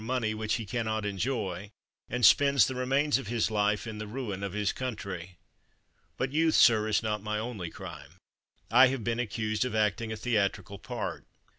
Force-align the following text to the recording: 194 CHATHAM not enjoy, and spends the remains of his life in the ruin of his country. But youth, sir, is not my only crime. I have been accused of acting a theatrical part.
194 0.03 0.47
CHATHAM 0.47 0.85
not 0.87 1.05
enjoy, 1.05 1.71
and 2.09 2.25
spends 2.25 2.65
the 2.65 2.73
remains 2.73 3.19
of 3.19 3.27
his 3.27 3.51
life 3.51 3.85
in 3.85 3.99
the 3.99 4.07
ruin 4.07 4.41
of 4.41 4.53
his 4.53 4.73
country. 4.73 5.37
But 6.17 6.31
youth, 6.31 6.55
sir, 6.55 6.87
is 6.87 7.03
not 7.03 7.21
my 7.21 7.37
only 7.37 7.69
crime. 7.69 8.15
I 8.71 8.87
have 8.87 9.03
been 9.03 9.19
accused 9.19 9.63
of 9.63 9.75
acting 9.75 10.11
a 10.11 10.17
theatrical 10.17 10.79
part. 10.79 11.27